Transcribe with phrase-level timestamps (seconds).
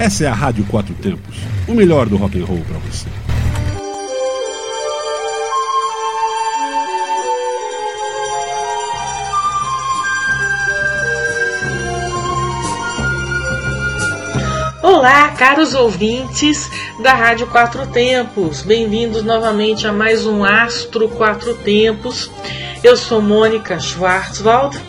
[0.00, 1.36] Essa é a Rádio Quatro Tempos,
[1.68, 3.06] o melhor do rock and roll para você.
[14.82, 16.70] Olá, caros ouvintes
[17.02, 18.62] da Rádio Quatro Tempos.
[18.62, 22.30] Bem-vindos novamente a mais um Astro Quatro Tempos.
[22.82, 24.80] Eu sou Mônica Schwarzwald.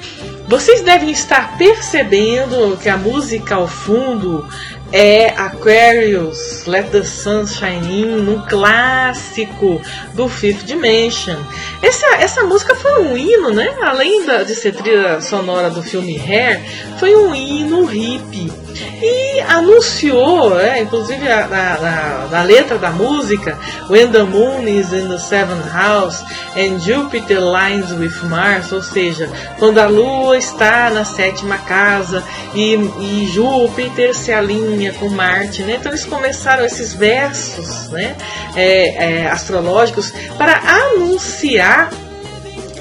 [0.48, 4.46] Vocês devem estar percebendo que a música ao fundo
[4.92, 9.82] é Aquarius, Let the Sun Shine In, um clássico
[10.14, 11.38] do Fifth Dimension.
[11.82, 13.74] Essa, essa música foi um hino, né?
[13.82, 16.62] Além da, de ser trilha sonora do filme Hair,
[17.00, 18.52] foi um hino hippie
[19.02, 23.58] e anunciou, é, inclusive na, na, na, letra da música,
[23.90, 26.24] When the Moon is in the Seventh House
[26.56, 32.76] and Jupiter lines with Mars, ou seja, quando a Lua está na sétima casa e,
[32.76, 35.78] e Júpiter se alinha com Marte, né?
[35.80, 38.16] Então eles começaram esses versos, né,
[38.56, 41.92] é, é, astrológicos para anunciar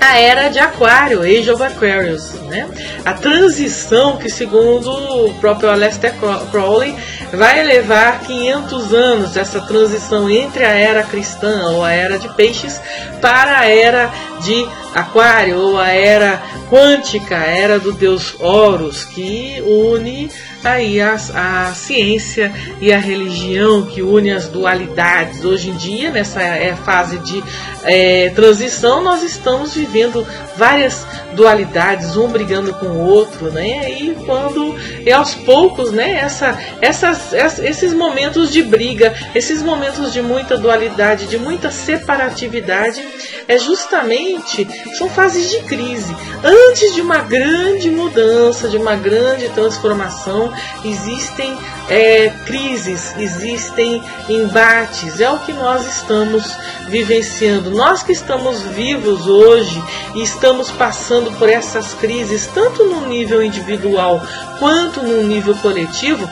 [0.00, 2.66] a era de Aquário, Age of Aquarius, né?
[3.04, 4.90] A transição que, segundo
[5.26, 6.14] o próprio Aleister
[6.50, 6.96] Crowley,
[7.32, 12.80] vai levar 500 anos essa transição entre a era cristã ou a era de peixes
[13.20, 14.10] para a era
[14.40, 20.30] de Aquário ou a era quântica, a era do deus Horus, que une
[20.62, 25.44] aí a, a ciência e a religião, que une as dualidades.
[25.44, 27.42] Hoje em dia, nessa é, fase de
[27.82, 33.90] é, transição, nós estamos vivendo várias dualidades, um brigando com o outro, né?
[33.90, 36.18] E quando e aos poucos, né?
[36.20, 43.02] Essa, essas, esses momentos de briga, esses momentos de muita dualidade, de muita separatividade,
[43.48, 44.66] é justamente
[44.96, 46.14] são fases de crise.
[46.42, 50.52] Antes de uma grande mudança, de uma grande transformação,
[50.84, 51.56] existem
[51.88, 55.20] é, crises, existem embates.
[55.20, 56.56] É o que nós estamos
[56.88, 57.70] vivenciando.
[57.70, 59.82] Nós que estamos vivos hoje
[60.14, 64.22] e estamos passando por essas crises, tanto no nível individual
[64.58, 66.28] quanto no nível coletivo,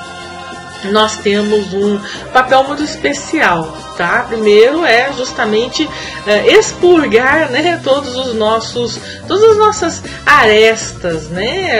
[0.85, 1.99] nós temos um
[2.33, 4.25] papel muito especial, tá?
[4.29, 5.89] Primeiro é justamente
[6.27, 11.79] é, expurgar, né, todos os nossos, todas as nossas arestas, né,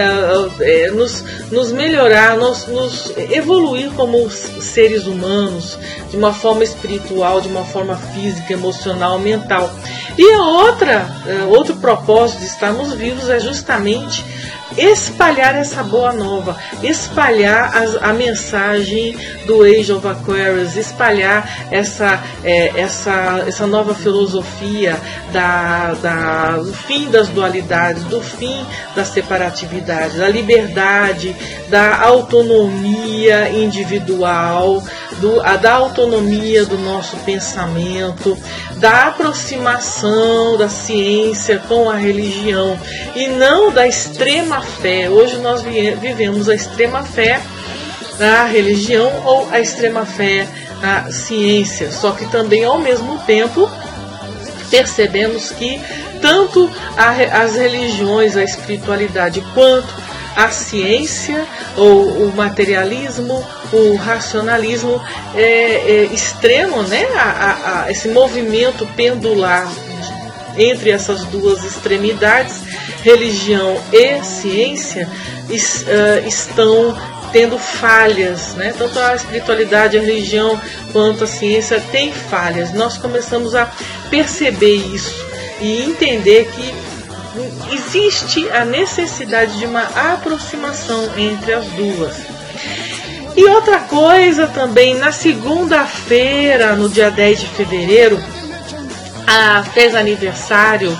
[0.61, 5.79] é, nos, nos melhorar, nos, nos evoluir como seres humanos
[6.11, 9.71] de uma forma espiritual, de uma forma física, emocional, mental.
[10.17, 11.07] E outra,
[11.49, 14.25] outro propósito de estarmos vivos é justamente
[14.79, 19.17] espalhar essa boa nova, espalhar a, a mensagem
[19.47, 24.99] do Age of Aquarius, espalhar essa, é, essa, essa nova filosofia
[25.33, 31.35] da, da, do fim das dualidades, do fim da separatividade, da liberdade,
[31.69, 34.83] da autonomia individual,
[35.19, 38.39] do, a, da autonomia do nosso pensamento,
[38.77, 42.79] da aproximação da ciência com a religião
[43.15, 45.09] e não da extrema fé.
[45.11, 47.41] Hoje nós vivemos a extrema fé
[48.19, 50.47] na religião ou a extrema fé
[50.81, 53.69] na ciência, só que também ao mesmo tempo
[54.71, 55.81] percebemos que
[56.21, 57.11] tanto a,
[57.43, 59.95] as religiões, a espiritualidade, quanto
[60.37, 61.45] a ciência
[61.77, 65.01] ou o materialismo, o racionalismo
[65.35, 67.07] é, é extremo, né?
[67.17, 69.69] A, a, a, esse movimento pendular
[70.57, 72.61] entre essas duas extremidades,
[73.03, 75.09] religião e ciência,
[75.49, 76.97] uh, estão
[77.33, 78.75] tendo falhas, né?
[78.77, 80.59] Tanto a espiritualidade, a religião
[80.93, 82.73] quanto a ciência tem falhas.
[82.73, 83.71] Nós começamos a
[84.11, 85.27] perceber isso
[85.61, 89.83] e entender que existe a necessidade de uma
[90.13, 92.17] aproximação entre as duas.
[93.37, 98.19] E outra coisa também, na segunda-feira, no dia 10 de fevereiro,
[99.73, 100.97] fez aniversário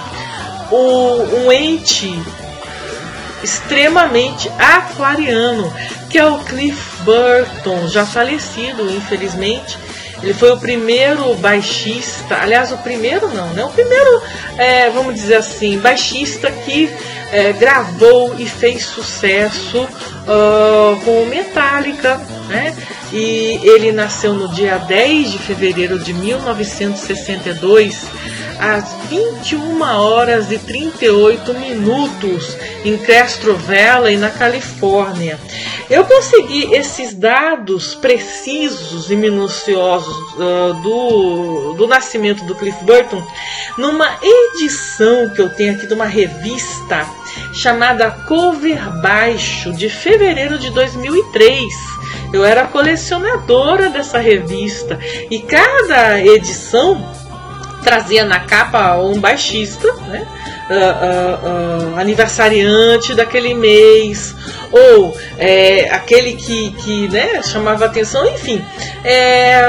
[0.71, 2.13] o, um ente
[3.43, 5.73] extremamente aquariano,
[6.11, 9.79] que é o Cliff Burton, já falecido, infelizmente.
[10.23, 13.65] Ele foi o primeiro baixista, aliás, o primeiro não, né?
[13.65, 14.23] O primeiro,
[14.57, 16.91] é, vamos dizer assim, baixista que
[17.31, 22.75] é, gravou e fez sucesso uh, com Metallica, né?
[23.13, 28.07] E ele nasceu no dia 10 de fevereiro de 1962
[28.59, 35.39] às 21 horas e 38 minutos em Castro Valley, na Califórnia.
[35.89, 43.23] Eu consegui esses dados precisos e minuciosos uh, do, do nascimento do Cliff Burton
[43.79, 47.07] numa edição que eu tenho aqui de uma revista
[47.55, 51.65] chamada Cover Baixo, de fevereiro de 2003
[52.33, 54.99] Eu era colecionadora dessa revista
[55.31, 57.28] e cada edição
[57.89, 60.27] trazia na capa um baixista, né?
[60.69, 64.35] Uh, uh, uh, aniversariante daquele mês,
[64.71, 68.63] ou é, aquele que, que né, chamava atenção, enfim.
[69.03, 69.63] É,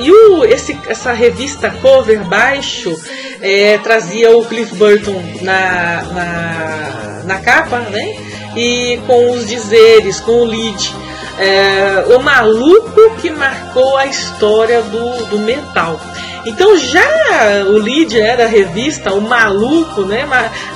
[0.00, 2.92] e o, esse, essa revista cover baixo
[3.40, 8.16] é, trazia o Cliff Burton na, na, na capa, né?
[8.56, 10.92] E com os dizeres, com o lead.
[11.38, 16.00] É, o maluco que marcou a história do, do metal.
[16.46, 20.24] Então já o lead é da revista, o maluco, né?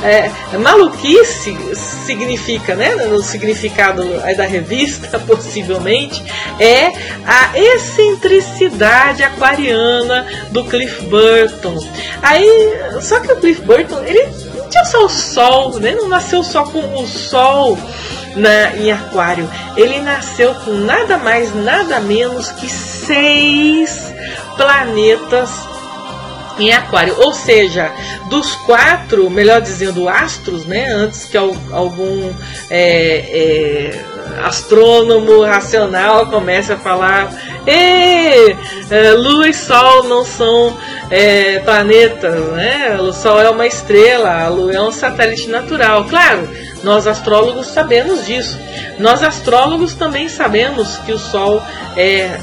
[0.02, 1.56] É, maluquice
[2.04, 2.94] significa, né?
[2.96, 4.02] No significado
[4.36, 6.22] da revista, possivelmente,
[6.58, 6.88] é
[7.24, 11.78] a excentricidade aquariana do Cliff Burton.
[12.20, 15.94] Aí, só que o Cliff Burton, ele não tinha só o sol, né?
[15.94, 17.78] Não nasceu só com o sol
[18.36, 19.48] na, em aquário.
[19.76, 24.12] Ele nasceu com nada mais, nada menos que seis
[24.56, 25.50] planetas
[26.58, 27.14] em aquário.
[27.18, 27.90] Ou seja,
[28.28, 30.86] dos quatro, melhor dizendo, astros, né?
[30.92, 32.32] Antes que algum
[32.70, 34.04] é, é,
[34.44, 37.32] astrônomo racional comece a falar:
[37.66, 38.54] é,
[39.14, 40.76] Lua e Sol não são
[41.10, 42.98] é, planetas, né?
[43.00, 46.04] O Sol é uma estrela, a Lua é um satélite natural.
[46.04, 46.48] Claro,
[46.82, 48.58] nós astrólogos sabemos disso.
[48.98, 51.62] Nós astrólogos também sabemos que o Sol
[51.96, 52.38] é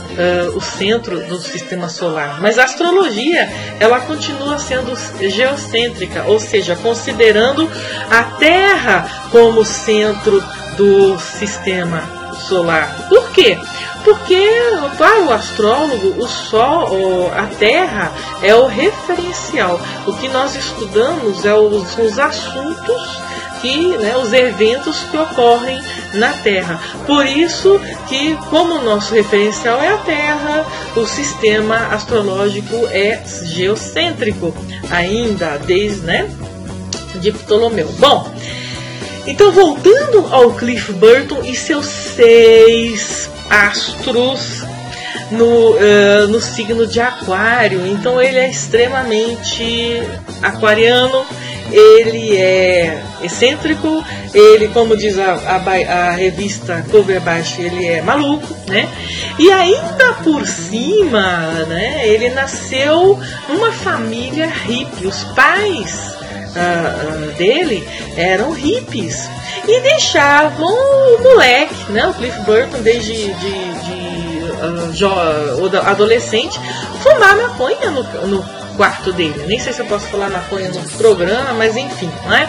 [0.54, 2.40] uh, o centro do sistema solar.
[2.42, 3.50] Mas a astrologia
[3.80, 4.96] ela continua sendo
[5.30, 7.70] geocêntrica, ou seja, considerando
[8.10, 10.44] a Terra como centro
[10.76, 12.04] do sistema
[12.48, 13.08] solar.
[13.10, 13.58] Por quê?
[14.04, 14.50] Porque
[14.98, 18.12] para o astrólogo o Sol, a Terra
[18.42, 19.80] é o referencial.
[20.06, 23.27] O que nós estudamos é os, os assuntos
[23.62, 25.80] que né, os eventos que ocorrem
[26.14, 26.80] na Terra.
[27.06, 30.66] Por isso que, como o nosso referencial é a Terra,
[30.96, 34.54] o sistema astrológico é geocêntrico,
[34.90, 36.30] ainda desde né,
[37.16, 37.88] de Ptolomeu.
[38.00, 38.32] Bom,
[39.26, 44.64] então voltando ao Cliff Burton e seus seis astros
[45.32, 47.86] no, uh, no signo de Aquário.
[47.86, 50.02] Então ele é extremamente
[50.42, 51.26] aquariano
[51.72, 54.04] ele é excêntrico,
[54.34, 58.90] ele, como diz a, a, a revista Cover Baixo, ele é maluco, né?
[59.40, 65.08] E ainda por cima, né, ele nasceu numa família hippie.
[65.08, 66.16] Os pais
[66.56, 69.30] uh, uh, dele eram hippies
[69.68, 76.60] e deixavam o moleque, né, o Cliff Burton, desde de, de, uh, adolescente,
[77.02, 79.46] fumar maconha no, no quarto dele.
[79.48, 82.48] Nem sei se eu posso falar maconha no programa, mas enfim, não é?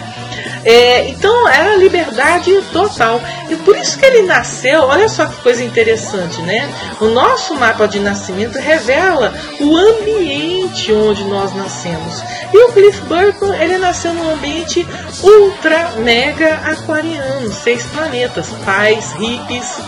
[0.65, 3.21] É, então era liberdade total.
[3.49, 6.69] E por isso que ele nasceu, olha só que coisa interessante, né?
[7.01, 12.23] O nosso mapa de nascimento revela o ambiente onde nós nascemos.
[12.53, 14.87] E o Cliff Burton, ele nasceu num ambiente
[15.23, 19.79] ultra mega aquariano, seis planetas, pais, hippies,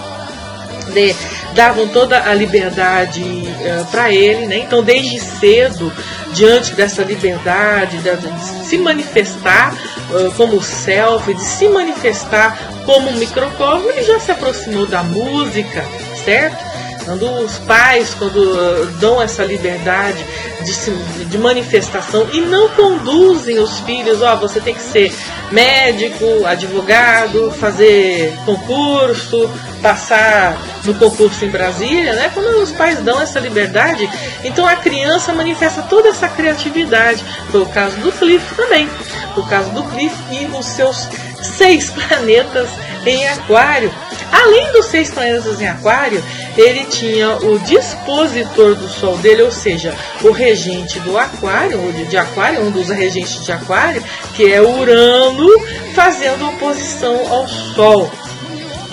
[1.54, 4.58] davam toda a liberdade uh, eh, para ele, né?
[4.58, 5.92] Então desde cedo
[6.32, 13.16] diante dessa liberdade de, de se manifestar uh, como self, de se manifestar como um
[13.16, 15.84] microcosmo, ele já se aproximou da música,
[16.24, 16.69] certo?
[17.04, 20.24] Quando os pais, quando uh, dão essa liberdade
[20.62, 25.12] de, de manifestação e não conduzem os filhos, ó, oh, você tem que ser
[25.50, 29.50] médico, advogado, fazer concurso,
[29.82, 32.30] passar no concurso em Brasília, né?
[32.32, 34.08] Quando os pais dão essa liberdade,
[34.44, 37.24] então a criança manifesta toda essa criatividade.
[37.50, 38.88] Foi o caso do Cliff também.
[39.36, 41.08] O caso do Cliff e os seus
[41.42, 42.68] seis planetas
[43.06, 43.92] em aquário.
[44.32, 46.22] Além dos seis planetas em aquário,
[46.56, 52.04] ele tinha o dispositor do Sol dele, ou seja, o regente do aquário, ou de,
[52.06, 54.02] de aquário, um dos regentes de aquário,
[54.34, 55.48] que é Urano,
[55.94, 58.10] fazendo oposição ao Sol.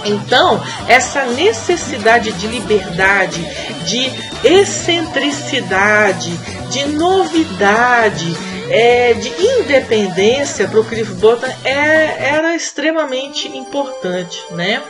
[0.05, 3.41] Então, essa necessidade de liberdade,
[3.85, 4.11] de
[4.43, 6.31] excentricidade,
[6.69, 8.35] de novidade,
[8.69, 14.81] é, de independência para o Cliff Burton é, era extremamente importante, né?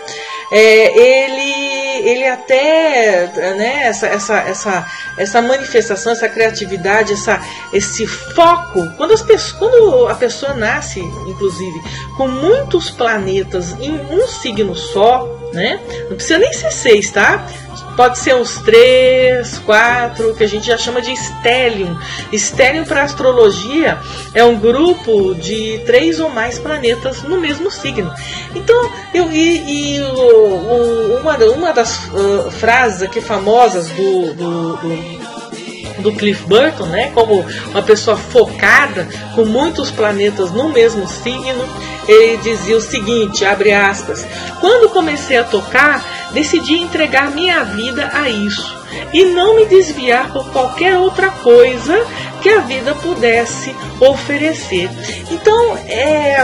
[0.51, 4.85] É, ele, ele até, né, essa, essa, essa,
[5.17, 7.41] essa manifestação, essa criatividade, essa,
[7.73, 11.81] esse foco, quando, as pessoas, quando a pessoa nasce, inclusive,
[12.15, 15.79] com muitos planetas em um signo só, né?
[16.09, 17.45] Não precisa nem ser seis, tá?
[17.95, 21.97] Pode ser uns três, quatro, que a gente já chama de stellium.
[22.31, 23.97] Stellium para astrologia
[24.35, 28.13] é um grupo de três ou mais planetas no mesmo signo.
[28.53, 34.77] Então, eu, e, e o, o, uma, uma das uh, frases aqui famosas do, do,
[34.77, 35.16] do
[35.99, 41.65] do Cliff Burton, né, como uma pessoa focada com muitos planetas no mesmo signo,
[42.07, 44.25] ele dizia o seguinte, abre aspas:
[44.59, 48.75] "Quando comecei a tocar, decidi entregar minha vida a isso
[49.13, 52.05] e não me desviar por qualquer outra coisa
[52.41, 54.89] que a vida pudesse oferecer".
[55.29, 56.37] Então, é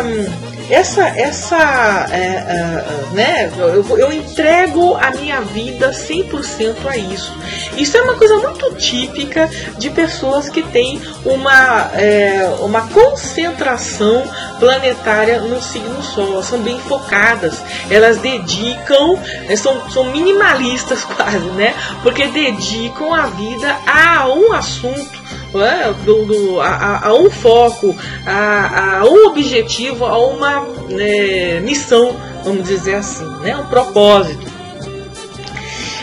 [0.70, 7.34] essa essa é, é, né eu, eu entrego a minha vida 100% a isso.
[7.78, 14.24] Isso é uma coisa muito típica de pessoas que têm uma é, uma concentração
[14.60, 16.42] planetária no signo sol.
[16.44, 19.16] São bem focadas elas dedicam
[19.48, 25.23] né, são, são minimalistas quase né porque dedicam a vida a um assunto
[25.62, 25.94] é?
[26.06, 27.96] do, do, a, a, um foco,
[28.26, 34.52] a, a, um objetivo, a uma né, missão, vamos dizer assim, né, um propósito.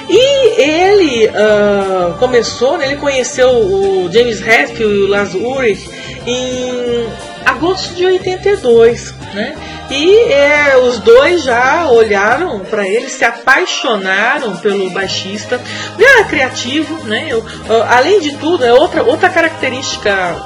[0.08, 5.88] E ele uh, começou, né, ele conheceu o James Hetfield e o Lars Ulrich
[6.26, 7.06] em
[7.46, 9.56] agosto de 82, né?
[9.90, 15.60] E é, os dois já olharam para ele, se apaixonaram pelo baixista.
[15.98, 17.28] Ele era criativo, né?
[17.28, 17.44] Eu,
[17.88, 20.36] além de tudo, é outra, outra característica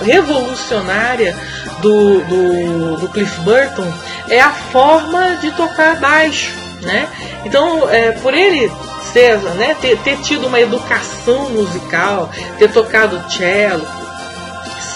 [0.00, 1.36] revolucionária
[1.80, 3.92] do, do, do, Cliff Burton
[4.28, 7.08] é a forma de tocar baixo, né?
[7.44, 8.70] Então, é, por ele
[9.12, 13.86] ser, né, ter, ter tido uma educação musical, ter tocado cello,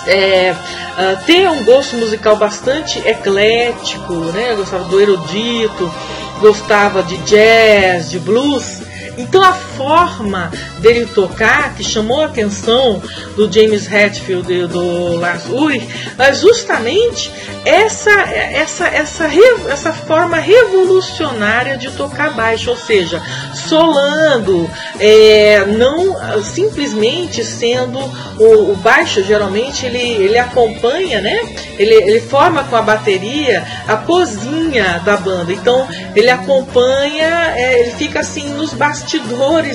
[0.06, 4.54] é, uh, ter um gosto musical bastante eclético, né?
[4.54, 5.92] Gostava do erudito,
[6.40, 8.82] gostava de jazz, de blues.
[9.16, 13.02] Então a forma dele tocar, que chamou a atenção
[13.34, 17.32] do James Hetfield e do Lars Ulrich, é justamente
[17.64, 19.28] essa, essa, essa,
[19.68, 23.22] essa forma revolucionária de tocar baixo, ou seja,
[23.68, 24.70] solando,
[25.00, 27.98] é, não simplesmente sendo
[28.38, 31.40] o, o, baixo, geralmente ele, ele acompanha, né?
[31.78, 37.90] Ele, ele forma com a bateria a cozinha da banda, então ele acompanha, é, ele
[37.92, 39.05] fica assim nos bastidores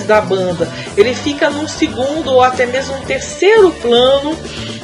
[0.05, 4.37] da banda, ele fica num segundo ou até mesmo um terceiro plano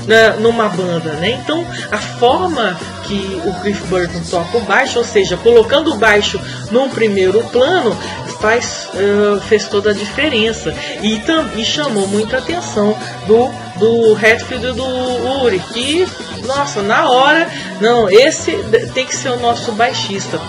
[0.08, 1.32] né, numa banda, né?
[1.32, 6.40] Então a forma que o Cliff Burton toca o baixo, ou seja, colocando o baixo
[6.72, 7.96] num primeiro plano,
[8.40, 14.68] faz, uh, fez toda a diferença e, tam, e chamou muita atenção do, do Hatfield
[14.68, 16.08] e do Uri, que,
[16.46, 17.50] nossa, na hora,
[17.82, 18.52] não, esse
[18.94, 20.40] tem que ser o nosso baixista.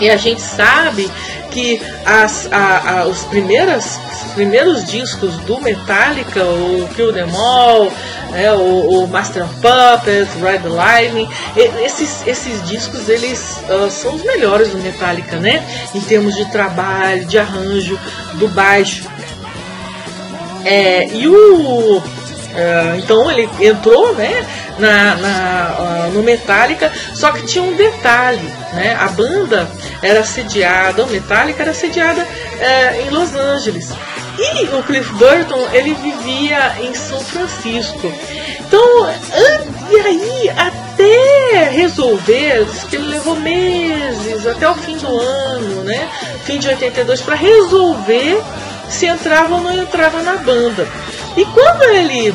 [0.00, 1.10] E a gente sabe
[1.58, 7.92] que as, a, a, os, primeiras, os primeiros discos do Metallica, o Kill Them All,
[8.32, 14.22] é, o, o, Master of Puppets, the Lightning, esses, esses discos eles uh, são os
[14.22, 15.66] melhores do Metallica, né?
[15.94, 17.98] Em termos de trabalho, de arranjo,
[18.34, 19.08] do baixo.
[20.64, 22.02] É, e o
[22.48, 24.44] Uh, então ele entrou né,
[24.78, 28.96] na, na no Metallica, só que tinha um detalhe, né?
[29.00, 29.70] A banda
[30.02, 33.90] era sediada, o Metallica era sediada uh, em Los Angeles.
[34.38, 38.12] E o Cliff Burton ele vivia em São Francisco.
[38.60, 39.10] Então,
[39.90, 46.08] e aí até resolver, que ele levou meses, até o fim do ano, né?
[46.44, 48.40] Fim de 82, para resolver
[48.88, 50.86] se entrava ou não entrava na banda.
[51.36, 52.34] E quando ele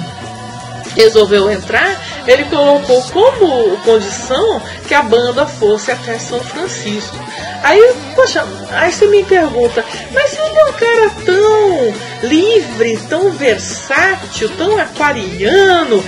[0.95, 7.17] resolveu entrar, ele colocou como condição que a banda fosse até São Francisco.
[7.63, 14.49] Aí, poxa, aí você me pergunta, mas ele é um cara tão livre, tão versátil,
[14.57, 16.03] tão aquariano,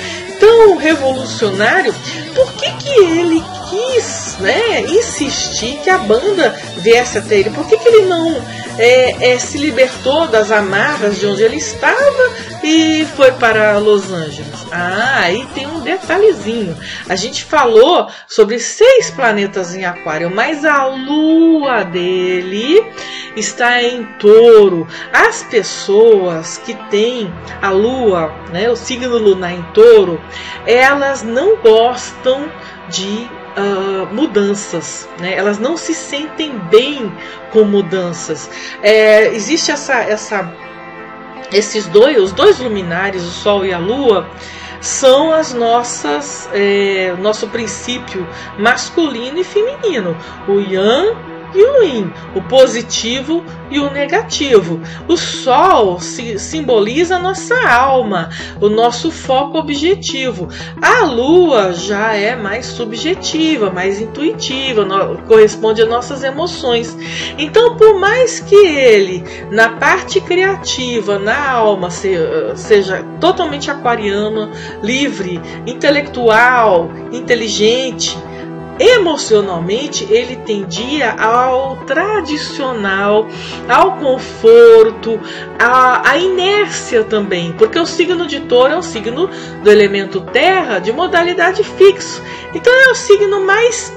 [0.46, 1.94] tão revolucionário,
[2.36, 7.50] por que, que ele quis né, insistir que a banda viesse até ele?
[7.50, 8.36] Por que, que ele não
[8.78, 12.30] é, é, se libertou das amarras de onde ele estava
[12.64, 14.68] e foi para Los Angeles?
[14.72, 16.78] Ah, aí tem um detalhezinho.
[17.10, 22.86] A gente falou sobre seis planetas em Aquário, mas a lua dele
[23.36, 24.88] está em Touro.
[25.12, 30.22] As pessoas que têm a lua, né, o signo lunar em Touro,
[30.65, 32.51] elas não gostam
[32.89, 35.34] de uh, mudanças, né?
[35.36, 37.12] elas não se sentem bem
[37.51, 38.50] com mudanças.
[38.82, 40.54] É, existe essa, essa,
[41.51, 44.27] esses dois, os dois luminares, o Sol e a Lua,
[44.82, 48.27] são as nossas, é, nosso princípio
[48.58, 50.15] masculino e feminino,
[50.48, 51.76] o Yang e o
[52.36, 54.82] o positivo e o negativo.
[55.08, 60.50] O sol se, simboliza a nossa alma, o nosso foco objetivo.
[60.82, 64.86] A lua já é mais subjetiva, mais intuitiva,
[65.28, 66.96] corresponde às nossas emoções.
[67.38, 72.16] Então, por mais que ele, na parte criativa, na alma, se,
[72.56, 78.18] seja totalmente aquariano, livre, intelectual, inteligente,
[78.79, 83.27] emocionalmente ele tendia ao tradicional,
[83.70, 85.20] ao conforto,
[85.58, 89.29] à, à, inércia também, porque o signo de touro é um signo
[89.63, 92.22] do elemento terra de modalidade fixo.
[92.53, 93.94] Então é o signo mais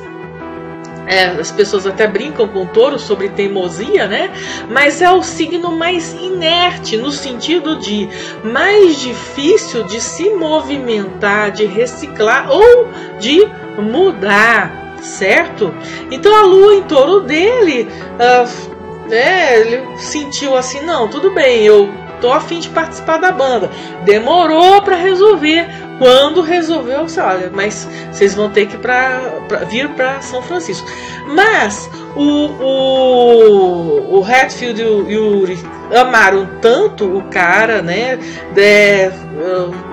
[1.08, 4.30] é, as pessoas até brincam com o touro sobre teimosia, né?
[4.68, 8.06] Mas é o signo mais inerte, no sentido de
[8.44, 13.48] mais difícil de se movimentar, de reciclar ou de
[13.82, 15.74] mudar, certo?
[16.10, 21.92] Então a lua em touro dele, uh, né, ele sentiu assim: não, tudo bem, eu
[22.20, 23.70] tô afim de participar da banda.
[24.04, 25.66] Demorou para resolver
[25.98, 30.88] quando resolveu, você olha, mas vocês vão ter que pra, pra vir para São Francisco.
[31.26, 35.58] Mas o, o, o Hatfield e o Yuri
[35.94, 38.18] amaram tanto o cara, né?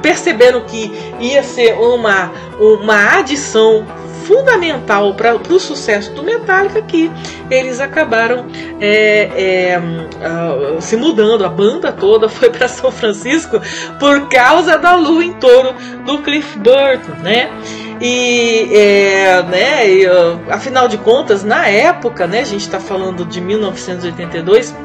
[0.02, 3.86] Perceberam que ia ser uma, uma adição
[4.26, 7.12] fundamental para o sucesso do Metallica que
[7.50, 8.48] eles acabaram
[8.82, 9.30] é,
[9.72, 13.62] é, uh, se mudando, a banda toda foi para São Francisco
[14.00, 17.50] por causa da lua em touro do Cliff Burton, né?
[18.02, 20.06] E, é, né, e,
[20.50, 24.76] afinal de contas, na época, né, a gente está falando de 1982,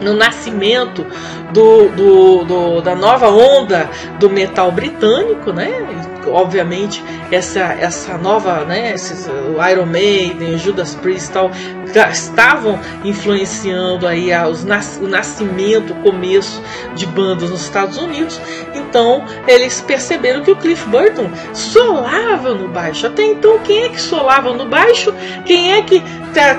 [0.00, 1.06] no nascimento
[1.52, 5.70] do, do, do, da nova onda do metal britânico, né?
[6.30, 11.50] Obviamente essa essa nova né esses, o Iron Maiden o Judas Priest tal
[12.10, 14.64] estavam influenciando aí os,
[15.00, 16.62] o nascimento o começo
[16.94, 18.40] de bandas nos Estados Unidos.
[18.74, 23.06] Então eles perceberam que o Cliff Burton solava no baixo.
[23.06, 25.14] Até então quem é que solava no baixo?
[25.44, 26.02] Quem é que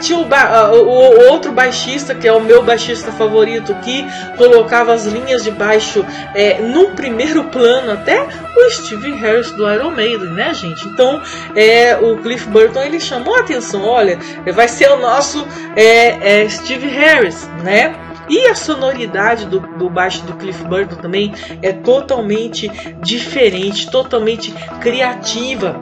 [0.02, 4.06] tinha o, o, outro baixista que é o meu baixista favorito que
[4.36, 6.04] colocava as linhas de baixo
[6.34, 8.28] é, no primeiro plano até?
[8.56, 10.88] O Steve Harris do Iron Maiden, né, gente?
[10.88, 11.22] Então,
[11.56, 14.18] é, o Cliff Burton ele chamou a atenção, olha,
[14.54, 17.96] vai ser o nosso é, é, Steve Harris, né?
[18.30, 22.70] E a sonoridade do, do, baixo do Cliff Burton também é totalmente
[23.02, 25.80] diferente, totalmente criativa.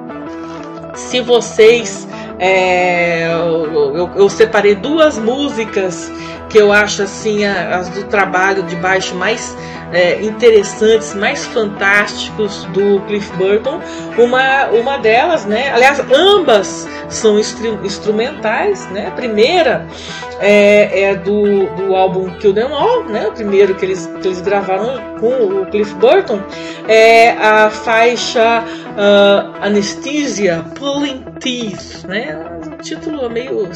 [0.94, 2.08] Se vocês.
[2.38, 6.12] É, eu, eu, eu, separei duas músicas
[6.56, 9.58] que eu acho assim as do trabalho de baixo mais
[9.92, 13.82] é, interessantes, mais fantásticos do Cliff Burton.
[14.18, 15.74] Uma, uma delas, né?
[15.74, 19.08] Aliás, ambas são instru instrumentais, né?
[19.08, 19.86] A primeira
[20.40, 23.28] é, é, do, do álbum Kill Them All, né?
[23.28, 26.40] O primeiro que eles, que eles gravaram com o Cliff Burton
[26.88, 32.38] é a faixa uh, Anesthesia Pulling Teeth, né?
[32.66, 33.68] Um título meio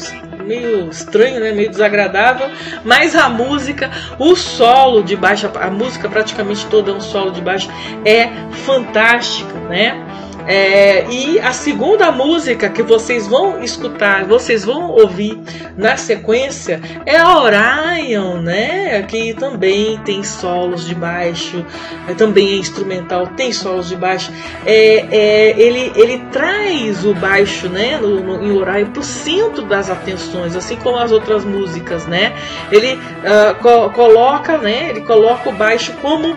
[0.50, 1.52] meio estranho, né?
[1.52, 2.48] Meio desagradável,
[2.84, 7.40] mas a música, o solo de baixo, a música praticamente toda é um solo de
[7.40, 7.68] baixo,
[8.04, 8.28] é
[8.66, 10.09] fantástica, né?
[10.50, 15.38] É, e a segunda música que vocês vão escutar, vocês vão ouvir
[15.76, 19.00] na sequência é a Orion, né?
[19.02, 21.64] Que também tem solos de baixo,
[22.08, 24.32] é, também é instrumental, tem solos de baixo.
[24.66, 27.98] É, é ele, ele traz o baixo, né?
[27.98, 32.34] No, no, em Orion para o centro das atenções, assim como as outras músicas, né?
[32.72, 34.88] Ele uh, co coloca, né?
[34.90, 36.36] Ele coloca o baixo como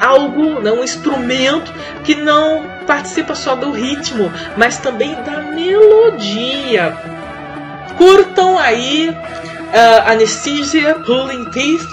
[0.00, 1.70] algo, né, um instrumento
[2.04, 6.92] que não participa só do ritmo, mas também da melodia.
[7.96, 11.86] Curtam aí uh, Anesthesia, Pulling Teeth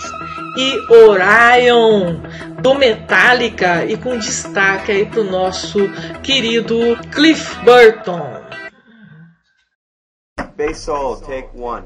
[0.58, 2.20] e Orion
[2.64, 5.88] do Metallica e com destaque aí pro nosso
[6.24, 8.42] querido Cliff Burton.
[10.58, 10.88] Bass
[11.28, 11.84] take one.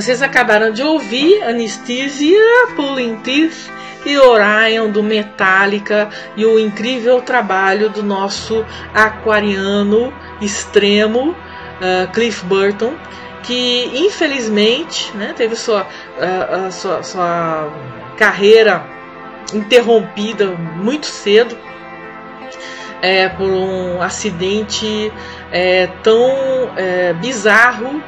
[0.00, 2.40] Vocês acabaram de ouvir Anesthesia,
[2.74, 3.70] Pulling Teeth
[4.06, 10.10] e Orion do Metallica e o incrível trabalho do nosso aquariano
[10.40, 12.94] extremo uh, Cliff Burton,
[13.42, 17.70] que infelizmente né, teve sua, uh, sua, sua
[18.16, 18.82] carreira
[19.52, 21.54] interrompida muito cedo
[23.02, 25.12] é, por um acidente
[25.52, 28.02] é, tão é, bizarro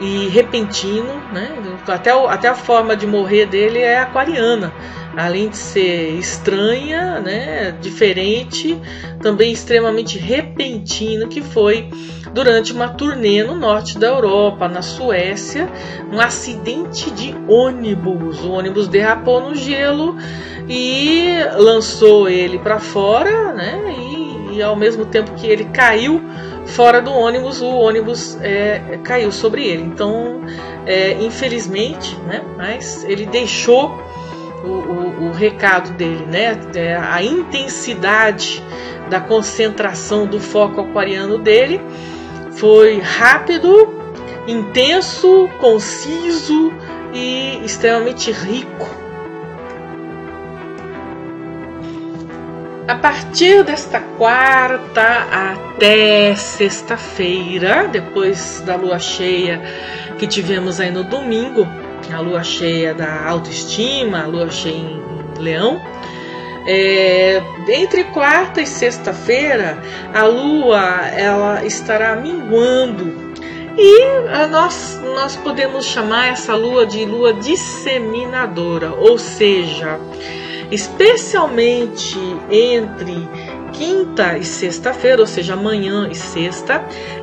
[0.00, 1.56] e repentino, né?
[1.86, 4.72] até, o, até a forma de morrer dele é aquariana
[5.16, 8.78] além de ser estranha, né, diferente,
[9.22, 11.88] também extremamente repentina, que foi
[12.32, 15.68] durante uma turnê no norte da Europa, na Suécia,
[16.12, 18.44] um acidente de ônibus.
[18.44, 20.16] O ônibus derrapou no gelo
[20.68, 26.20] e lançou ele para fora, né, e, e, ao mesmo tempo que ele caiu
[26.66, 29.82] fora do ônibus, o ônibus é, caiu sobre ele.
[29.82, 30.40] Então,
[30.84, 33.98] é, infelizmente, né, mas ele deixou
[34.64, 36.58] o, o, o recado dele, né?
[36.74, 38.62] É, a intensidade
[39.08, 41.80] da concentração do foco aquariano dele
[42.52, 43.94] foi rápido,
[44.46, 46.72] intenso, conciso
[47.12, 49.05] e extremamente rico.
[52.88, 59.60] A partir desta quarta até sexta-feira, depois da lua cheia
[60.18, 61.66] que tivemos aí no domingo,
[62.12, 65.02] a lua cheia da autoestima, a lua cheia em
[65.40, 65.82] leão.
[66.64, 69.82] É, entre quarta e sexta-feira,
[70.14, 73.26] a lua ela estará minguando
[73.78, 79.98] e ah, nós, nós podemos chamar essa lua de lua disseminadora, ou seja,
[80.70, 82.18] especialmente
[82.50, 83.28] entre
[83.72, 86.82] quinta e sexta-feira, ou seja, amanhã e sexta,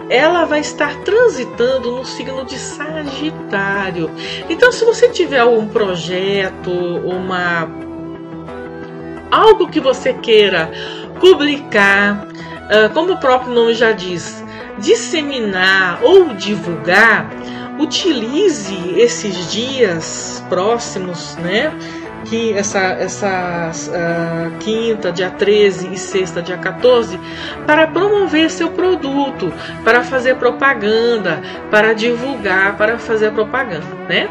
[0.09, 4.11] ela vai estar transitando no signo de Sagitário.
[4.49, 7.67] Então, se você tiver algum projeto, uma
[9.31, 10.71] algo que você queira
[11.19, 12.27] publicar,
[12.69, 14.43] ah, como o próprio nome já diz,
[14.77, 17.29] disseminar ou divulgar,
[17.79, 21.73] utilize esses dias próximos, né?
[22.25, 27.19] Que essa, essa uh, quinta, dia 13 e sexta, dia 14,
[27.65, 34.29] para promover seu produto, para fazer propaganda, para divulgar, para fazer propaganda, né?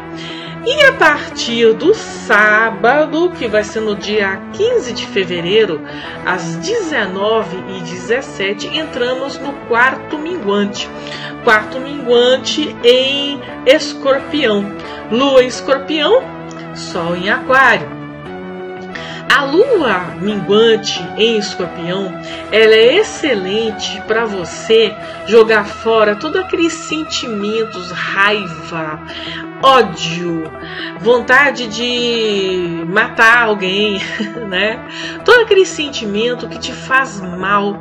[0.65, 5.81] E a partir do sábado, que vai ser no dia 15 de fevereiro,
[6.25, 10.89] às 19 e 17, entramos no quarto minguante.
[11.43, 14.65] Quarto minguante em escorpião.
[15.11, 16.23] Lua escorpião,
[16.75, 18.03] Sol em Aquário.
[19.35, 22.13] A lua minguante em escorpião,
[22.51, 24.93] ela é excelente para você
[25.25, 28.99] jogar fora todos aqueles sentimentos, raiva,
[29.63, 30.43] ódio,
[30.99, 33.97] vontade de matar alguém,
[34.49, 34.85] né?
[35.23, 37.79] Todo aquele sentimento que te faz mal,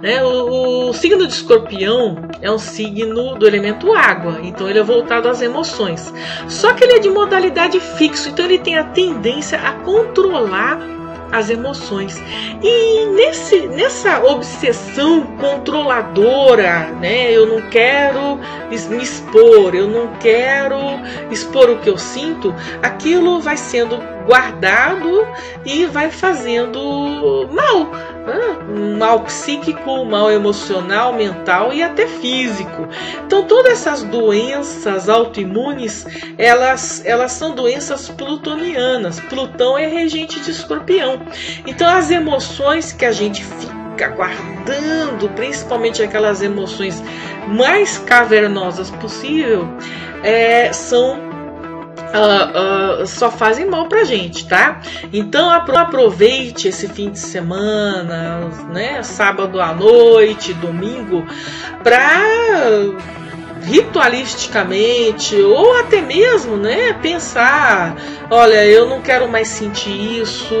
[0.00, 0.22] né?
[0.22, 5.28] O, o signo de Escorpião é um signo do elemento água, então ele é voltado
[5.28, 6.14] às emoções.
[6.48, 10.93] Só que ele é de modalidade fixo, então ele tem a tendência a controlar
[11.34, 12.16] as emoções.
[12.62, 17.32] E nesse, nessa obsessão controladora, né?
[17.32, 18.38] Eu não quero
[18.88, 20.76] me expor, eu não quero
[21.30, 25.26] expor o que eu sinto, aquilo vai sendo guardado
[25.64, 27.86] e vai fazendo mal,
[28.26, 28.96] né?
[28.98, 32.88] mal psíquico, mal emocional, mental e até físico.
[33.26, 36.06] Então todas essas doenças autoimunes,
[36.38, 39.20] elas, elas são doenças plutonianas.
[39.20, 41.20] Plutão é regente de escorpião.
[41.66, 47.02] Então as emoções que a gente fica guardando, principalmente aquelas emoções
[47.46, 49.68] mais cavernosas possível,
[50.22, 51.33] é, são
[52.14, 54.80] Uh, só fazem mal pra gente, tá?
[55.12, 59.02] Então aproveite esse fim de semana, né?
[59.02, 61.26] Sábado à noite, domingo,
[61.82, 62.22] pra
[63.64, 67.96] ritualisticamente ou até mesmo, né, pensar,
[68.30, 70.54] olha, eu não quero mais sentir isso,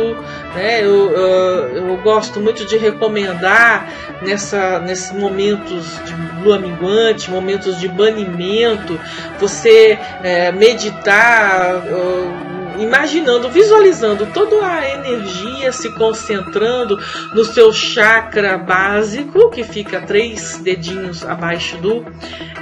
[0.54, 0.82] né?
[0.82, 3.88] Eu, eu, eu gosto muito de recomendar
[4.24, 8.98] nessa, nesses momentos de lua minguante, momentos de banimento,
[9.38, 11.76] você é, meditar.
[11.86, 16.98] Uh, imaginando, visualizando toda a energia se concentrando
[17.32, 22.04] no seu chakra básico, que fica três dedinhos abaixo do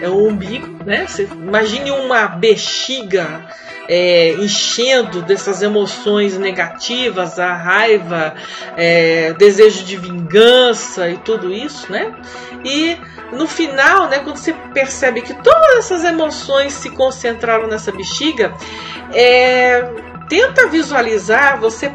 [0.01, 1.07] é, umbigo, né?
[1.07, 3.47] Você imagine uma bexiga
[3.89, 8.35] é, enchendo dessas emoções negativas, a raiva,
[8.77, 12.15] é, desejo de vingança e tudo isso, né?
[12.65, 12.97] E
[13.33, 18.55] no final, né, quando você percebe que todas essas emoções se concentraram nessa bexiga,
[19.13, 19.83] é,
[20.29, 21.93] tenta visualizar você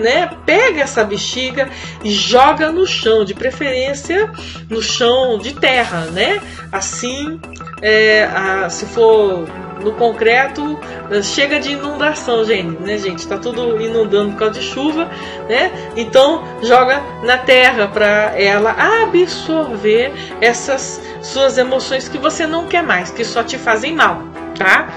[0.00, 1.68] né, pega essa bexiga
[2.02, 4.30] e joga no chão, de preferência
[4.68, 6.40] no chão de terra, né?
[6.72, 7.38] Assim,
[7.82, 9.46] é, a, se for
[9.82, 10.78] no concreto,
[11.22, 13.26] chega de inundação, gente, né, gente?
[13.26, 15.10] Tá tudo inundando por causa de chuva,
[15.48, 15.72] né?
[15.96, 23.10] Então joga na terra para ela absorver essas suas emoções que você não quer mais,
[23.10, 24.22] que só te fazem mal,
[24.56, 24.88] tá?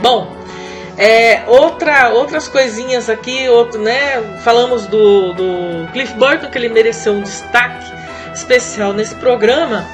[0.00, 0.36] Bom,
[0.98, 4.38] é, outra, outras coisinhas aqui, outro, né?
[4.42, 7.84] Falamos do, do Cliff Burton, que ele mereceu um destaque
[8.32, 9.84] especial nesse programa.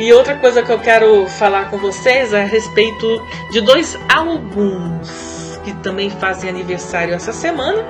[0.00, 5.60] E outra coisa que eu quero falar com vocês é a respeito de dois álbuns
[5.62, 7.84] que também fazem aniversário essa semana.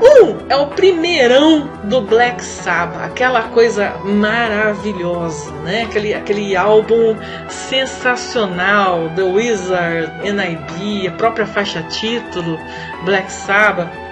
[0.00, 5.82] Um é o primeirão do Black Sabbath, aquela coisa maravilhosa, né?
[5.82, 7.16] Aquele, aquele álbum
[7.48, 12.56] sensacional, The Wizard, NIB, a própria faixa título,
[13.04, 14.07] Black Sabbath.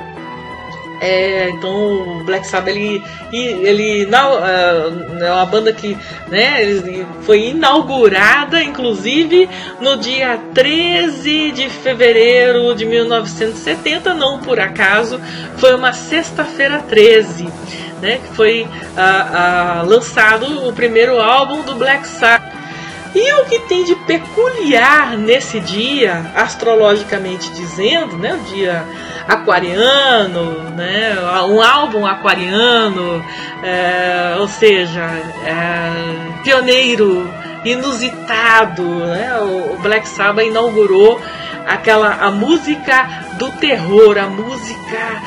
[1.01, 5.97] É, então o Black Sabbath ele, ele não, é uma banda que
[6.29, 6.61] né,
[7.21, 15.21] foi inaugurada inclusive no dia 13 de fevereiro de 1970, não por acaso,
[15.59, 17.49] foi uma sexta-feira 13,
[18.01, 18.67] né, que foi
[18.97, 22.57] a, lançado o primeiro álbum do Black Sabbath.
[23.15, 28.85] E o que tem de peculiar nesse dia, astrologicamente dizendo, né, o dia
[29.29, 31.17] aquariano, né?
[31.49, 33.25] um álbum aquariano,
[33.63, 35.03] é, ou seja,
[35.45, 37.29] é, pioneiro,
[37.65, 38.83] inusitado.
[38.83, 39.39] Né?
[39.41, 41.21] O Black Sabbath inaugurou
[41.67, 43.09] aquela a música
[43.39, 45.23] do terror, a música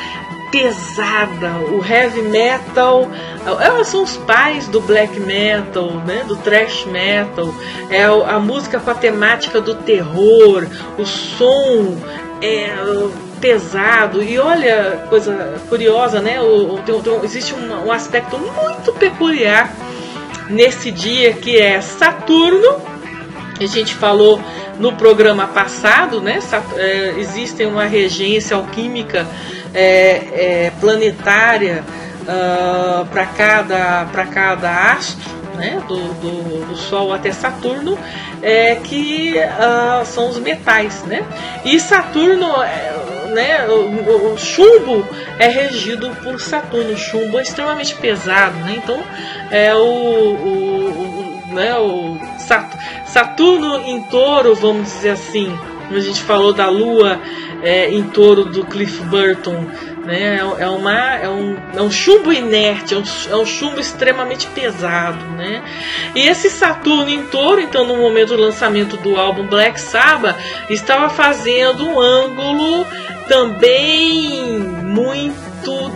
[0.51, 3.07] pesada, o heavy metal,
[3.61, 7.53] elas são os pais do black metal, né, do thrash metal,
[7.89, 10.65] é a música com a temática do terror,
[10.97, 11.95] o som
[12.41, 12.73] é
[13.39, 14.23] pesado.
[14.23, 16.39] E olha, coisa curiosa, né?
[16.41, 19.73] O, o, tem, tem, existe um, um aspecto muito peculiar
[20.49, 22.81] nesse dia que é Saturno.
[23.59, 24.39] A gente falou
[24.79, 26.39] no programa passado, né?
[26.77, 29.27] É, existe uma regência alquímica
[29.73, 31.83] é, é, planetária
[32.23, 35.83] uh, para cada, cada astro, né?
[35.87, 37.97] Do, do, do, Sol até Saturno,
[38.41, 41.25] é, que uh, são os metais, né?
[41.65, 45.07] E Saturno é, né, o, o, chumbo
[45.37, 46.93] é regido por Saturno.
[46.93, 48.75] O chumbo é extremamente pesado, né?
[48.77, 49.01] Então
[49.51, 52.17] é o, o, o né, o
[53.05, 55.57] Saturno em touro, vamos dizer assim.
[55.89, 57.19] A gente falou da Lua
[57.63, 59.65] é, em touro do Cliff Burton
[60.09, 60.37] né?
[60.37, 64.47] É, é, uma, é, um, é um chumbo inerte, é um, é um chumbo extremamente
[64.47, 65.23] pesado.
[65.35, 65.63] Né?
[66.15, 70.35] E esse Saturno em touro, então, no momento do lançamento do álbum Black Sabbath,
[70.69, 72.85] estava fazendo um ângulo
[73.29, 75.91] também muito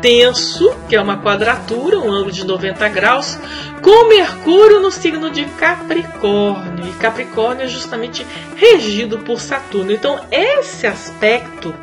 [0.00, 3.38] tenso, que é uma quadratura, um ângulo de 90 graus,
[3.82, 6.86] com Mercúrio no signo de Capricórnio.
[6.86, 9.90] E Capricórnio é justamente regido por Saturno.
[9.90, 11.74] Então, esse aspecto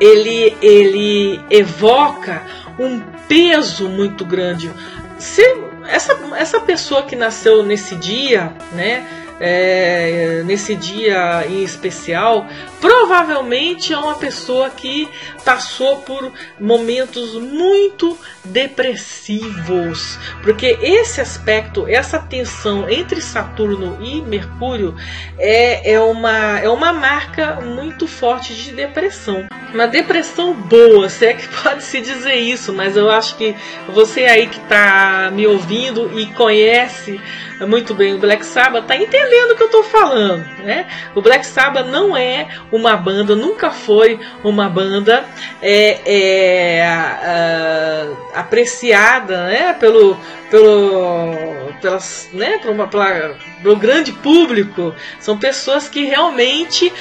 [0.00, 2.42] ele, ele evoca
[2.78, 4.70] um peso muito grande.
[5.16, 5.42] Se
[5.86, 9.06] essa, essa pessoa que nasceu nesse dia, né,
[9.40, 12.46] é, nesse dia em especial,
[12.84, 15.08] provavelmente é uma pessoa que
[15.42, 16.30] passou por
[16.60, 24.94] momentos muito depressivos, porque esse aspecto, essa tensão entre Saturno e Mercúrio
[25.38, 29.46] é, é, uma, é uma marca muito forte de depressão.
[29.72, 33.56] Uma depressão boa, se é que pode se dizer isso, mas eu acho que
[33.88, 37.18] você aí que está me ouvindo e conhece
[37.60, 40.86] muito bem o Black Sabbath está entendendo o que eu estou falando, né?
[41.14, 45.24] O Black Sabbath não é uma banda, nunca foi uma banda
[45.62, 50.18] é, é, uh, apreciada né, pelo,
[50.50, 51.32] pelo,
[51.80, 54.92] pelas, né, uma, pela, pelo grande público.
[55.20, 56.92] São pessoas que realmente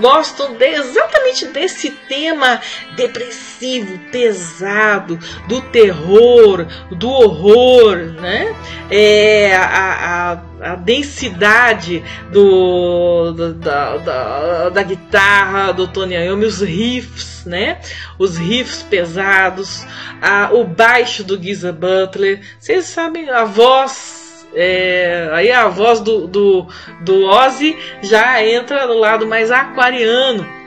[0.00, 2.60] gostam de, exatamente desse tema
[2.96, 5.16] depressivo, pesado,
[5.46, 7.98] do terror, do horror.
[8.20, 8.52] Né?
[8.90, 16.60] É, a, a a densidade do, do da, da, da, guitarra do Tony Iommi, os
[16.60, 17.80] riffs, né?
[18.18, 19.86] Os riffs pesados,
[20.20, 22.40] a, o baixo do Giza Butler.
[22.58, 26.66] Vocês sabem a voz é, aí a voz do, do,
[27.02, 30.59] do Ozzy já entra no lado mais aquariano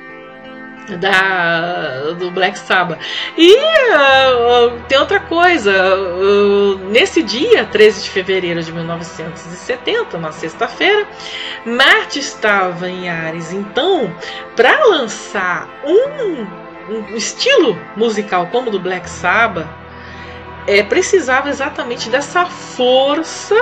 [1.00, 3.00] da, do Black Sabbath.
[3.38, 11.08] E uh, tem outra coisa, uh, nesse dia, 13 de fevereiro de 1970, uma sexta-feira,
[11.66, 13.54] Marte estava em Ares.
[13.54, 14.14] Então,
[14.56, 16.46] para lançar um,
[16.94, 19.68] um, estilo musical como o do Black Sabbath,
[20.66, 23.56] é, precisava exatamente dessa força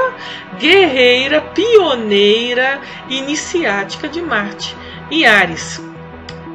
[0.60, 4.76] guerreira, pioneira, iniciática de Marte
[5.10, 5.82] e Ares.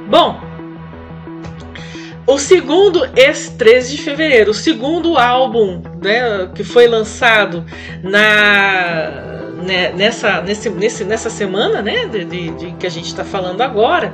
[0.09, 0.41] Bom,
[2.27, 7.64] o segundo, esse 13 de fevereiro, o segundo álbum né, que foi lançado
[8.03, 13.24] na, né, nessa, nesse, nesse, nessa semana né, de, de, de que a gente está
[13.24, 14.12] falando agora.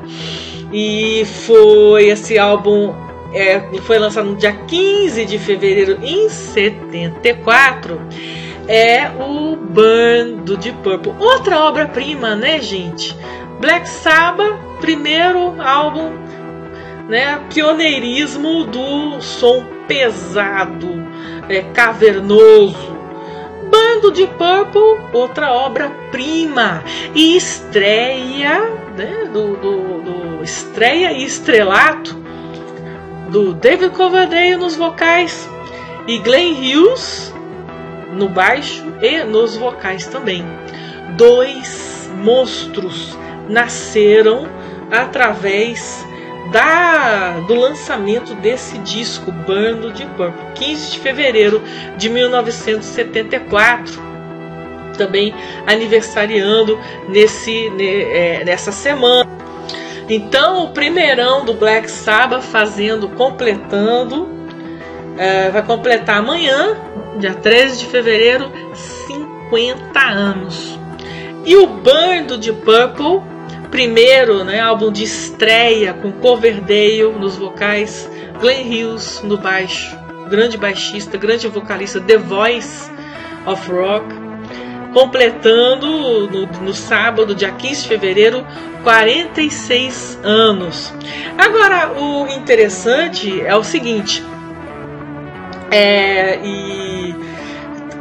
[0.73, 2.95] E foi esse álbum
[3.35, 7.99] é, foi lançado no dia 15 de fevereiro em 74
[8.69, 11.13] é o Burn do Deep Purple.
[11.19, 13.17] Outra obra-prima, né, gente?
[13.61, 16.13] Black Sabbath, primeiro álbum
[17.09, 20.89] né, pioneirismo do som pesado,
[21.49, 22.93] é, cavernoso.
[23.71, 26.85] Bando de Purple, outra obra-prima,
[27.15, 28.61] e estreia,
[28.97, 32.15] né, do, do, do, estreia e estrelato
[33.31, 35.49] do David Coverdale nos vocais
[36.07, 37.33] e Glenn Hughes
[38.13, 40.45] no baixo e nos vocais também.
[41.17, 43.17] Dois monstros
[43.49, 44.47] nasceram
[44.91, 46.07] através
[46.53, 51.63] da, do lançamento desse disco Bando de Purple, 15 de fevereiro
[51.97, 54.13] de 1974.
[54.97, 55.35] Também
[55.67, 56.79] aniversariando
[57.09, 59.29] nesse, é, nessa semana.
[60.09, 64.29] Então, o primeirão do Black Sabbath fazendo, completando,
[65.17, 66.77] é, vai completar amanhã,
[67.19, 68.53] dia 13 de fevereiro,
[69.07, 70.79] 50 anos.
[71.47, 73.32] E o Burn do Deep Purple
[73.73, 78.09] primeiro né, álbum de estreia com Coverdale nos vocais,
[78.39, 79.99] Glenn Hughes no baixo,
[80.29, 82.91] grande baixista, grande vocalista, The Voice
[83.47, 84.15] of Rock,
[84.93, 88.47] completando no, no sábado, dia 15 de fevereiro,
[88.85, 90.93] 46 anos.
[91.39, 94.23] Agora, o interessante é o seguinte,
[95.71, 97.15] é, e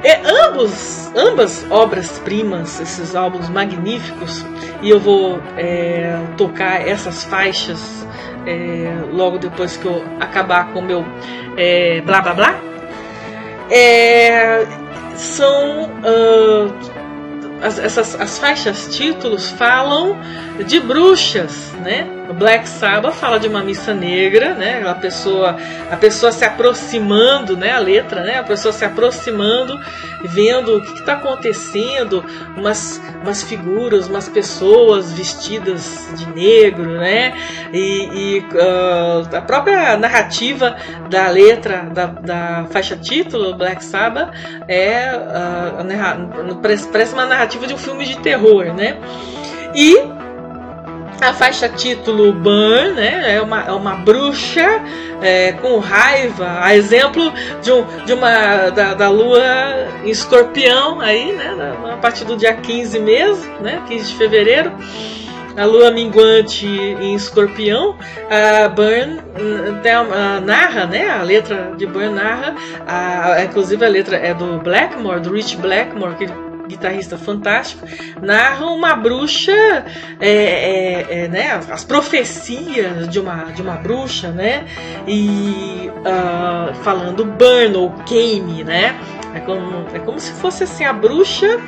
[0.04, 4.46] é, ambos, ambas obras-primas, esses álbuns magníficos,
[4.82, 8.08] e eu vou é, tocar essas faixas
[8.46, 11.06] é, logo depois que eu acabar com o meu
[11.56, 12.62] é, blá blá blá.
[13.70, 14.66] É,
[15.16, 16.74] são uh,
[17.62, 20.18] as, essas as faixas títulos falam
[20.66, 22.08] de bruxas, né?
[22.30, 24.88] O Black Sabbath fala de uma missa negra, né?
[24.88, 25.58] A pessoa,
[25.90, 27.72] a pessoa se aproximando, né?
[27.72, 28.40] A letra, né?
[28.40, 29.80] A pessoa se aproximando,
[30.24, 32.24] vendo o que está acontecendo,
[32.56, 37.34] umas, umas figuras, umas pessoas vestidas de negro, né?
[37.74, 40.78] E, e uh, a própria narrativa
[41.10, 44.32] da letra da, da faixa título Black Sabbath
[44.68, 46.56] é uh,
[46.92, 48.98] parece uma narrativa de um filme de terror, né?
[49.76, 50.21] E
[51.22, 54.82] a faixa título Burn né, é, uma, é uma bruxa
[55.22, 59.40] é, com raiva, a exemplo de, um, de uma da, da lua
[60.04, 64.72] em escorpião, aí, né, a partir do dia 15 mesmo, né, 15 de fevereiro.
[65.56, 67.98] A lua minguante em escorpião,
[68.30, 71.10] a Burn uh, narra, né?
[71.10, 72.56] A letra de Burn narra,
[72.88, 76.26] a, inclusive a letra é do Blackmore, do Rich Blackmore, que
[76.68, 77.86] guitarrista fantástico,
[78.22, 79.52] narram uma bruxa,
[80.20, 84.66] é, é, é, né, as profecias de uma, de uma bruxa, né,
[85.08, 88.96] e uh, falando burn ou queime, né,
[89.34, 91.60] é como, é como se fosse assim a bruxa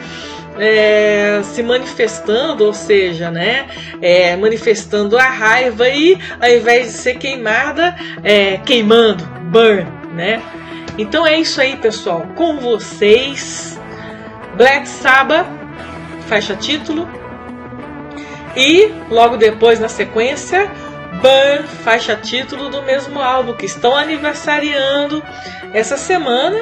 [0.57, 3.67] é, se manifestando, ou seja, né,
[4.01, 10.41] é, manifestando a raiva e ao invés de ser queimada, é, queimando, burn, né?
[10.97, 12.27] Então é isso aí, pessoal.
[12.35, 13.79] Com vocês,
[14.55, 15.47] Black Sabbath,
[16.27, 17.07] faixa título.
[18.55, 20.71] E logo depois, na sequência,
[21.21, 25.23] Burn, faixa título do mesmo álbum, que estão aniversariando
[25.73, 26.59] essa semana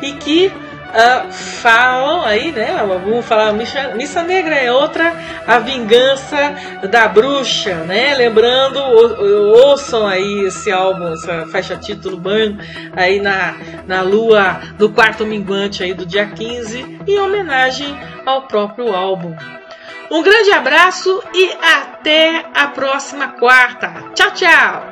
[0.00, 0.52] e que
[0.92, 2.76] uh, falam aí, né?
[2.86, 5.12] Vamos falar, Missa, Missa Negra é outra,
[5.46, 6.54] a vingança
[6.90, 8.14] da bruxa, né?
[8.14, 12.58] Lembrando, ouçam aí esse álbum, essa faixa título Banho,
[12.94, 18.94] aí na, na lua do quarto minguante aí do dia 15, em homenagem ao próprio
[18.94, 19.34] álbum.
[20.10, 24.10] Um grande abraço e até a próxima quarta.
[24.14, 24.91] Tchau, tchau!